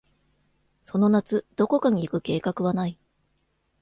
[0.81, 2.97] その夏、どこかに行く計画はない。